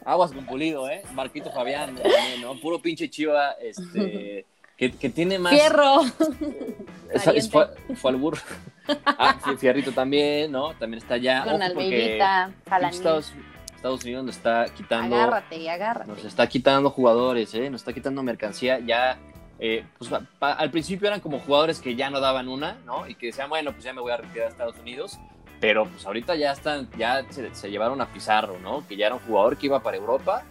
[0.03, 1.01] Aguas con pulido, ¿eh?
[1.13, 2.55] Marquito Fabián, también, ¿no?
[2.59, 4.45] Puro pinche chiva, este.
[4.77, 5.53] Que, que tiene más.
[5.53, 6.01] Fierro.
[7.13, 8.37] Es, es, fue, fue albur.
[9.05, 10.73] Ah, sí, Fierrito también, ¿no?
[10.73, 11.45] También está allá.
[11.45, 11.79] Con Ojo,
[12.69, 12.97] Jalaní.
[12.97, 13.31] Estados,
[13.85, 15.15] Estados Unidos nos está quitando.
[15.15, 16.09] Agárrate, agárrate.
[16.09, 17.69] Nos está quitando jugadores, ¿eh?
[17.69, 18.79] Nos está quitando mercancía.
[18.79, 19.19] Ya,
[19.59, 23.07] eh, pues pa- al principio eran como jugadores que ya no daban una, ¿no?
[23.07, 25.19] Y que decían, bueno, pues ya me voy a retirar a Estados Unidos.
[25.61, 28.83] Pero pues ahorita ya están, ya se, se llevaron a Pizarro, ¿no?
[28.87, 30.41] Que ya era un jugador que iba para Europa.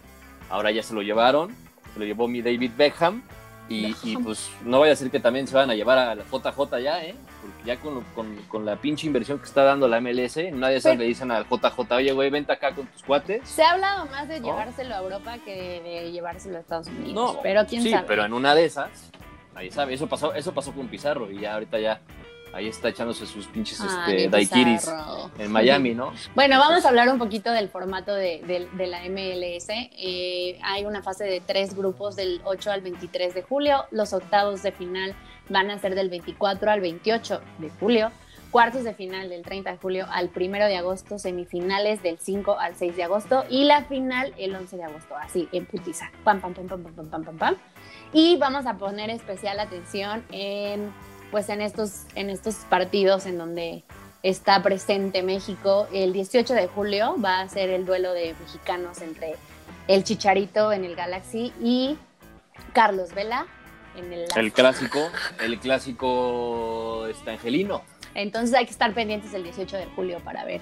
[0.49, 1.53] Ahora ya se lo llevaron.
[1.93, 3.21] Se lo llevó mi David Beckham.
[3.67, 6.23] Y, y, pues no vaya a ser que también se van a llevar a la
[6.23, 7.15] JJ ya, ¿eh?
[7.41, 10.55] Porque ya con, lo- con, con la pinche inversión que está dando la MLS, en
[10.55, 13.41] una de esas Pero- le dicen al JJ, oye, güey, vente acá con tus cuates.
[13.49, 14.47] Se ha hablado más de ¿No?
[14.47, 17.13] llevárselo a Europa que de llevárselo a Estados Unidos.
[17.13, 18.05] No, pero quién sí, sabe.
[18.07, 19.09] pero en una de esas,
[19.55, 19.95] nadie sabe.
[19.95, 22.01] Eso pasó, eso pasó con Pizarro y ya ahorita ya
[22.55, 24.89] ahí está echándose sus pinches ah, este, daiquiris
[25.37, 26.13] en Miami, ¿no?
[26.33, 29.67] Bueno, vamos a hablar un poquito del formato de, de, de la MLS.
[29.69, 33.85] Eh, hay una fase de tres grupos del 8 al 23 de julio.
[33.91, 35.13] Los octavos de final
[35.49, 38.11] van a ser del 24 al 28 de julio.
[38.51, 42.77] Cuartos de final del 30 de julio al 1 de agosto, semifinales del 5 al
[42.77, 46.09] 6 de agosto y la final el 11 de agosto, así en putiza.
[46.23, 47.55] Pam, pam, pam, pam, pam, pam, pam, pam.
[48.13, 50.93] Y vamos a poner especial atención en
[51.31, 53.83] pues en, estos, en estos partidos en donde
[54.23, 55.87] está presente México.
[55.93, 59.35] El 18 de julio va a ser el duelo de mexicanos entre
[59.87, 61.97] el Chicharito en el Galaxy y
[62.73, 63.45] Carlos Vela
[63.95, 64.25] en el...
[64.35, 64.99] El clásico,
[65.41, 67.81] el clásico está Angelino.
[68.13, 70.61] Entonces hay que estar pendientes el 18 de julio para ver.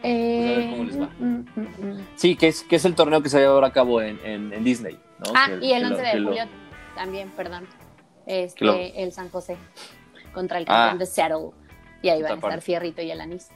[0.00, 1.06] Pues a ver cómo les va.
[1.18, 1.24] mm,
[1.56, 2.06] mm, mm.
[2.16, 4.18] Sí, que es, que es el torneo que se va a llevar a cabo en,
[4.24, 4.98] en- en Disney.
[5.18, 5.32] ¿no?
[5.34, 6.44] Ah, Que- y el que lo- 11 de lo- julio
[6.94, 7.66] también, perdón.
[8.28, 9.56] Este, lo- el San José
[10.34, 10.98] contra el campeón Ah.
[10.98, 11.50] de Seattle.
[12.02, 12.60] Y ahí van a estar parte.
[12.64, 13.48] Fierrito y el Anís.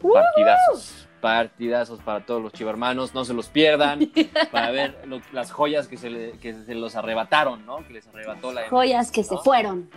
[0.00, 1.08] Partidazos.
[1.20, 3.14] Partidazos para todos los chivermanos.
[3.14, 4.00] No se los pierdan.
[4.52, 7.86] para ver lo- las joyas que se, le- que se los arrebataron, ¿no?
[7.86, 9.90] Que les arrebató la Joyas que se fueron.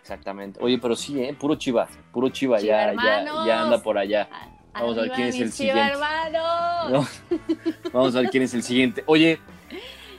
[0.00, 0.60] Exactamente.
[0.62, 1.34] Oye, pero sí, ¿eh?
[1.38, 1.88] Puro chiva.
[2.12, 2.60] Puro chiva.
[2.60, 4.28] Ya, ya, ya anda por allá.
[4.74, 5.92] Vamos a ver quién es el siguiente.
[6.90, 7.06] ¿no?
[7.92, 9.02] Vamos a ver quién es el siguiente.
[9.06, 9.38] Oye,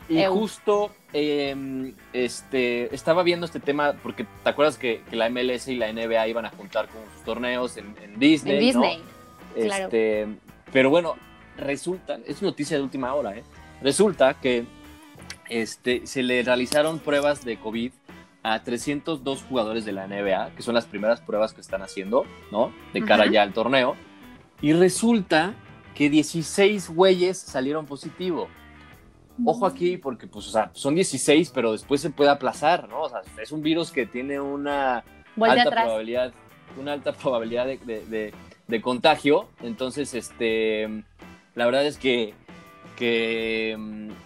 [0.07, 0.33] y Eu.
[0.33, 5.75] justo eh, este, estaba viendo este tema porque te acuerdas que, que la MLS y
[5.75, 8.53] la NBA iban a juntar con sus torneos en, en Disney.
[8.53, 8.81] En ¿no?
[8.81, 9.03] Disney.
[9.55, 9.85] claro.
[9.85, 10.27] Este,
[10.71, 11.15] pero bueno,
[11.57, 13.43] resulta, es noticia de última hora, ¿eh?
[13.81, 14.65] Resulta que
[15.49, 17.91] este, se le realizaron pruebas de COVID
[18.43, 22.71] a 302 jugadores de la NBA, que son las primeras pruebas que están haciendo, ¿no?
[22.93, 23.95] De cara ya al torneo.
[24.61, 25.53] Y resulta
[25.95, 28.47] que 16 güeyes salieron positivo.
[29.43, 33.01] Ojo aquí, porque pues, o sea, son 16, pero después se puede aplazar, ¿no?
[33.01, 35.03] O sea, es un virus que tiene una
[35.57, 35.83] alta atrás.
[35.85, 36.33] probabilidad,
[36.79, 38.33] una alta probabilidad de, de- de-
[38.67, 39.49] de contagio.
[39.61, 41.03] Entonces, este,
[41.53, 42.33] la verdad es que,
[42.95, 43.77] que,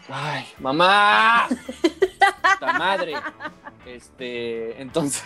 [0.09, 1.47] ay, mamá,
[2.59, 3.13] ¡Ta madre,
[3.87, 5.23] este, entonces,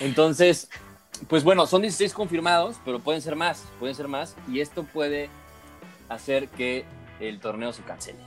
[0.00, 0.68] entonces,
[1.28, 5.28] pues bueno, son 16 confirmados, pero pueden ser más, pueden ser más, y esto puede
[6.10, 6.84] hacer que
[7.20, 8.18] el torneo se cancele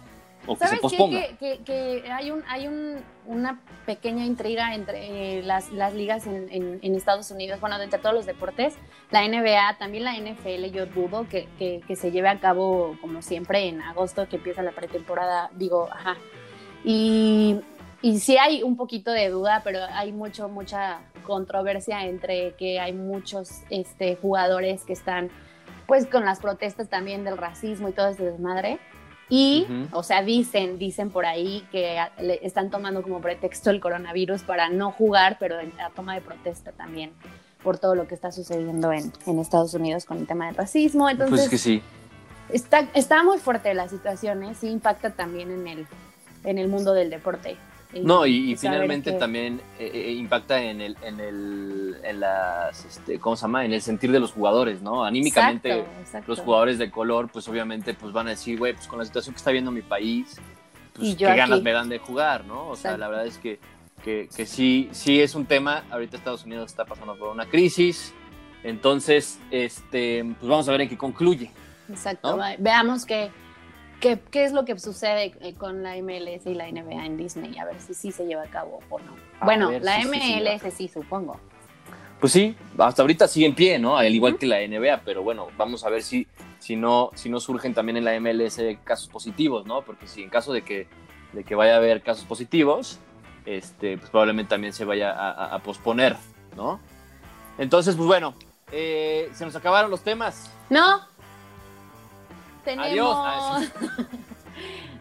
[0.47, 1.21] o que se posponga.
[1.21, 6.27] Que, que- que hay, un, hay un- una pequeña intriga entre eh, las, las ligas
[6.27, 8.73] en, en- en Estados Unidos, bueno, entre todos los deportes,
[9.11, 13.21] la NBA, también la NFL, yo dudo que, que- que se lleve a cabo como
[13.21, 16.17] siempre en agosto, que empieza la pretemporada, digo, ajá.
[16.83, 17.61] Y,
[18.01, 22.91] y sí hay un poquito de duda, pero hay mucho, mucha controversia entre que hay
[22.91, 25.29] muchos este, jugadores que están
[25.87, 28.79] pues con las protestas también del racismo y todo ese desmadre.
[29.29, 34.43] Y, o sea, dicen, dicen por ahí que le están tomando como pretexto el coronavirus
[34.43, 37.13] para no jugar, pero en la toma de protesta también
[37.63, 41.09] por todo lo que está sucediendo en, en Estados Unidos con el tema del racismo.
[41.09, 41.81] Entonces, Pues es que sí.
[42.49, 44.53] está, está muy fuerte la situación, ¿eh?
[44.53, 45.87] sí impacta también en el,
[46.43, 47.57] en el mundo del deporte.
[48.01, 53.19] No, y, finalmente que- también eh, eh, impacta en el, en el, en las, este,
[53.19, 53.65] ¿cómo se llama?
[53.65, 55.03] En el sentir de los jugadores, ¿no?
[55.03, 56.25] Anímicamente, Exacto, exacto.
[56.31, 59.33] los jugadores de color, pues obviamente, pues van a decir, güey, pues con la situación
[59.35, 60.37] que está viendo mi país,
[60.93, 61.37] pues Y qué aquí.
[61.37, 62.67] ganas me dan de jugar, ¿no?
[62.69, 63.59] O sea, la verdad es que,
[64.03, 65.83] que, que sí, sí es un tema.
[65.91, 68.13] Ahorita Estados Unidos está pasando por una crisis,
[68.63, 71.51] entonces, este, pues vamos a ver en qué concluye.
[71.89, 72.39] Exacto.
[72.59, 73.29] Veamos qué,
[74.03, 77.57] qué, qué es lo que sucede eh, con la MLS y la NBA en Disney,
[77.57, 79.15] a ver si sí se lleva a cabo o no.
[79.39, 81.39] A bueno, ver la sí MLS sí, supongo.
[82.19, 83.97] Pues sí, hasta ahorita sigue en pie, ¿no?
[83.97, 86.27] Al igual que la NBA, pero bueno, vamos a ver si,
[86.59, 89.81] si, no, si no surgen también en la MLS casos positivos, ¿no?
[89.81, 90.87] Porque si en caso de que,
[91.33, 92.99] de que vaya a haber casos positivos,
[93.45, 96.15] este, pues probablemente también se vaya a, a- a posponer,
[96.55, 96.79] ¿no?
[97.57, 98.33] Entonces, pues bueno,
[98.71, 100.49] eh, se nos acabaron los temas.
[100.69, 101.01] No.
[102.63, 103.71] Tenemos, Adiós.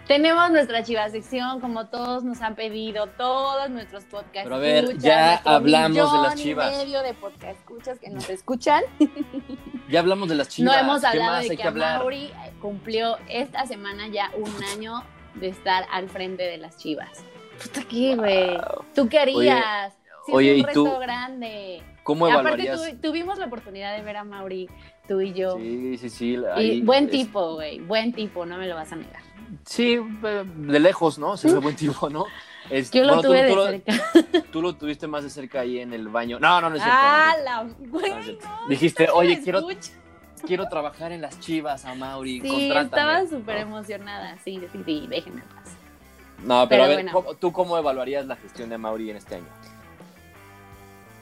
[0.06, 4.84] Tenemos nuestra chiva sección, como todos nos han pedido, todos nuestros podcast Pero a ver,
[4.84, 6.76] escuchas, ya hablamos de las Chivas.
[6.76, 8.82] medio de podcast escuchas que nos escuchan.
[9.88, 10.74] Ya hablamos de las chivas.
[10.74, 11.70] no hemos ¿Qué hablado de que, que?
[11.70, 12.30] Mauri
[12.62, 15.02] cumplió esta semana ya un año
[15.34, 17.22] de estar al frente de las chivas.
[17.62, 18.58] Puta qué, güey.
[18.94, 19.92] Tú querías.
[20.24, 21.82] Sí, oye, es un ¿y tú reto grande.
[22.04, 23.00] ¿Cómo Aparte, evaluarías?
[23.00, 24.68] tu- tuvimos la oportunidad de ver a Mauri,
[25.08, 25.56] tú y yo.
[25.58, 26.36] Sí, sí, sí.
[26.58, 27.80] y buen es- tipo, güey.
[27.80, 29.22] Buen tipo, no me lo vas a negar.
[29.66, 31.36] Sí, eh, de lejos, ¿no?
[31.36, 32.24] Se ve buen tipo, ¿no?
[32.70, 34.42] Es- Yo lo bueno, tú- tuve tú de lo- cerca.
[34.52, 36.38] Tú lo tuviste más de cerca ahí en el baño.
[36.40, 37.00] No, no, no es cierto.
[37.02, 38.10] ¡Ah, es la güey!
[38.10, 38.48] No es cierto.
[38.48, 39.92] no, Dijiste, oye, quiero, escucha".
[40.46, 42.40] quiero trabajar en las chivas, a Mauri.
[42.40, 42.82] Sí, contrátame".
[42.84, 43.60] estaba súper ¿No?
[43.62, 44.38] emocionada.
[44.44, 45.76] Sí, sí, sí, déjenme en paz.
[46.44, 47.12] No, pero, Pero a ver, bueno.
[47.12, 49.46] ¿cómo- ¿tú cómo evaluarías la gestión de Mauri en este año?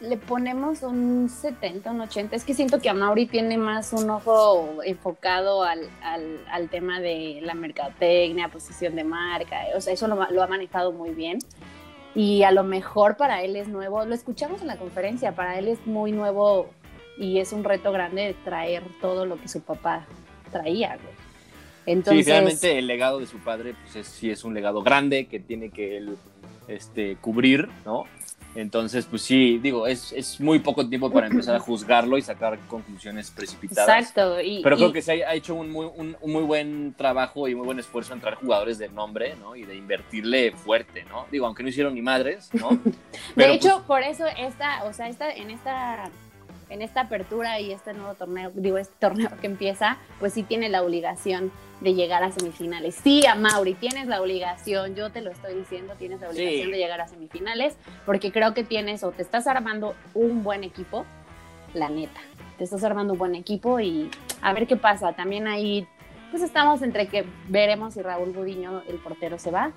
[0.00, 2.34] Le ponemos un 70, un 80.
[2.34, 7.00] Es que siento que a Mauri tiene más un ojo enfocado al, al, al tema
[7.00, 9.60] de la mercadotecnia, posición de marca.
[9.76, 11.38] O sea, eso lo, lo ha manejado muy bien.
[12.14, 14.04] Y a lo mejor para él es nuevo.
[14.04, 15.32] Lo escuchamos en la conferencia.
[15.32, 16.70] Para él es muy nuevo
[17.18, 20.06] y es un reto grande traer todo lo que su papá
[20.50, 20.98] traía.
[21.86, 25.26] Entonces, sí, finalmente el legado de su padre, pues es, sí es un legado grande
[25.26, 26.16] que tiene que él
[26.68, 28.04] este, cubrir, ¿no?
[28.54, 32.58] Entonces, pues sí, digo, es, es muy poco tiempo para empezar a juzgarlo y sacar
[32.68, 33.88] conclusiones precipitadas.
[33.88, 34.40] Exacto.
[34.40, 37.46] Y, Pero creo y- que se ha hecho un muy, un, un muy buen trabajo
[37.48, 39.54] y muy buen esfuerzo en traer jugadores de nombre, ¿no?
[39.56, 41.26] Y de invertirle fuerte, ¿no?
[41.30, 42.70] Digo, aunque no hicieron ni madres, ¿no?
[43.36, 46.10] De hecho, pues, por eso esta, o sea, esta, en esta,
[46.68, 50.68] en esta apertura y este nuevo torneo, digo, este torneo que empieza, pues sí tiene
[50.68, 52.94] la obligación de llegar a semifinales.
[52.96, 56.70] Sí, a Mauri, tienes la obligación, yo te lo estoy diciendo, tienes la obligación Sí.
[56.72, 61.06] de llegar a semifinales, porque creo que tienes o te estás armando un buen equipo,
[61.72, 62.20] la neta.
[62.58, 64.10] Te estás armando un buen equipo y
[64.42, 65.14] a ver qué pasa.
[65.14, 65.86] También ahí,
[66.30, 69.72] pues estamos entre que veremos si Raúl Gudiño, el portero, se va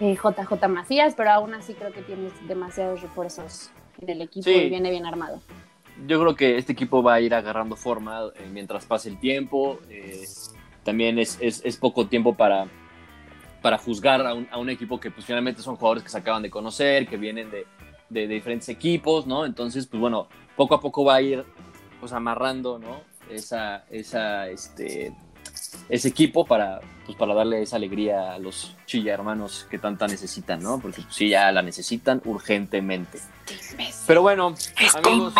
[0.00, 3.70] eh, JJ Macías, pero aún así creo que tienes demasiados refuerzos
[4.02, 4.50] en el equipo Sí.
[4.56, 5.40] y viene bien armado.
[6.08, 9.78] yo creo que este equipo va a ir agarrando forma eh, mientras pase el tiempo.
[9.88, 10.24] eh,
[10.84, 12.66] también es, es, es poco tiempo para,
[13.62, 16.42] para juzgar a un, a un equipo que pues finalmente son jugadores que se acaban
[16.42, 17.66] de conocer, que vienen de,
[18.10, 19.44] de- de diferentes equipos, ¿no?
[19.46, 21.44] Entonces, pues bueno, poco a poco va a ir
[22.00, 23.00] pues amarrando, ¿no?
[23.30, 25.14] Esa, esa, este,
[25.88, 30.62] ese equipo para, pues, para darle esa alegría a los chilla hermanos que tanta necesitan,
[30.62, 30.78] ¿no?
[30.78, 33.18] Porque pues, sí, ya la necesitan urgentemente.
[34.06, 34.54] Pero bueno,
[35.06, 35.32] amigos,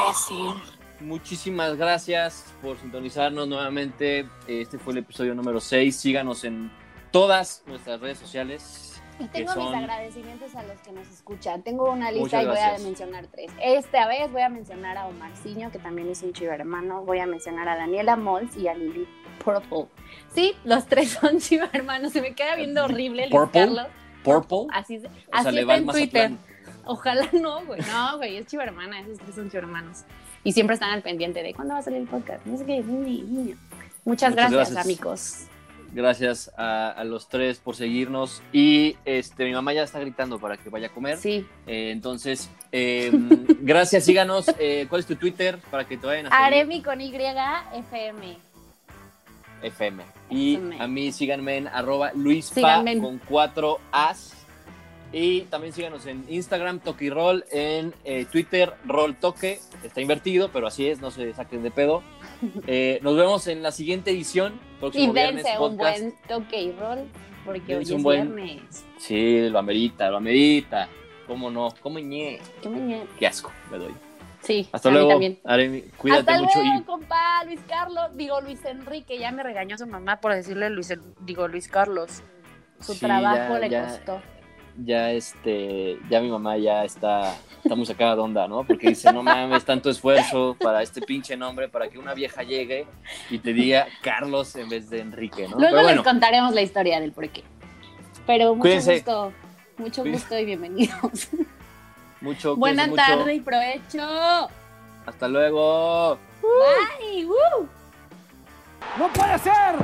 [1.05, 4.27] muchísimas gracias por sintonizarnos nuevamente.
[4.49, 5.95] Este fue el episodio número 6.
[5.95, 6.71] Síganos en
[7.11, 8.90] todas nuestras redes sociales.
[9.21, 11.62] Y tengo mis agradecimientos a los que nos escuchan.
[11.62, 13.53] Tengo una lista y voy a mencionar tres.
[13.62, 17.05] Esta vez voy a mencionar a Omarciño, que también es un chivo hermano.
[17.05, 19.07] Voy a mencionar a Daniela Mols y a Lili
[19.45, 19.87] Purple.
[20.35, 22.12] Sí, los tres son chivo hermanos.
[22.12, 23.61] Se me queda viendo horrible, Luis ¿Purple?
[23.61, 23.87] Carlos.
[24.25, 24.67] Purple.
[24.73, 26.31] Así, O así sea, está al en Twitter.
[26.87, 27.81] Ojalá no, güey.
[27.83, 28.99] No, güey, es chivo hermana.
[29.01, 30.05] Esos tres son chivo hermanos.
[30.44, 32.44] Y siempre están al pendiente de cuándo va a salir el podcast.
[32.46, 32.83] No sé qué.
[32.83, 33.57] Muchas,
[34.04, 34.85] Muchas gracias, gracias.
[34.85, 35.35] amigos.
[35.92, 38.42] Gracias a, a los tres por seguirnos.
[38.52, 41.16] Y este, mi mamá ya está gritando para que vaya a comer.
[41.18, 41.46] Sí.
[41.66, 43.11] Eh, entonces, eh,
[43.61, 44.46] gracias, síganos.
[44.59, 45.59] Eh, ¿Cuál es tu Twitter?
[45.70, 46.44] Para que te vayan a seguir.
[46.44, 48.37] Aremi con Y, FM.
[49.62, 50.02] FM.
[50.30, 50.80] Y FM.
[50.80, 52.98] a mí síganme en arroba luispa Síganme.
[52.98, 54.43] con cuatro as.
[55.16, 59.61] Y también síganos en Instagram, Toque y Roll, en eh, Twitter, Roll Toque.
[59.85, 62.03] Está invertido, pero así es, no se saquen de pedo.
[62.66, 64.55] Eh, nos vemos en la siguiente edición.
[64.77, 67.05] Y Próximo viernes, dense un buen toque y roll,
[67.46, 68.85] porque hoy es un buen- viernes.
[68.98, 70.88] Sí, lo amerita, lo amerita.
[71.27, 71.72] ¿Cómo no?
[71.81, 72.40] ¿Cómo ñe?
[72.61, 73.03] Qué.
[73.18, 73.94] Qué asco, me doy.
[74.42, 75.11] Sí, Hasta a mí luego.
[75.12, 75.38] también.
[75.44, 78.05] Aremi, cuídate Hasta mucho luego, y compa, Luis Carlos.
[78.14, 82.22] Digo, Luis Enrique, ya me regañó su mamá por decirle Luis, digo, Luis Carlos.
[82.81, 84.20] Su Sí, trabajo ya- le ya- costó.
[84.82, 88.64] Ya este, ya mi mamá ya está, está muy sacada de onda, ¿no?
[88.64, 92.87] Porque dice, no mames, tanto esfuerzo para este pinche nombre, para que una vieja llegue
[93.30, 95.56] y te diga Carlos en vez de Enrique, ¿no?
[95.56, 97.44] Luego Pero bueno, les contaremos la historia del porqué.
[98.26, 98.94] Pero mucho Cuídense.
[98.96, 99.32] gusto,
[99.78, 100.24] mucho Cuídense.
[100.24, 101.28] gusto y bienvenidos.
[102.20, 103.18] mucho, Buena cuídense mucho.
[103.18, 104.48] tarde y provecho.
[105.06, 106.18] Hasta luego.
[106.42, 107.26] Bye.
[108.98, 109.74] ¡No puede ser!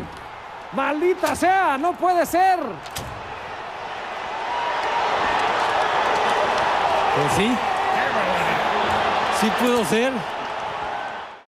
[0.72, 1.76] ¡Maldita sea!
[1.78, 2.58] ¡No puede ser!
[7.20, 7.50] Pues sí.
[9.40, 10.12] Sí pudo ser.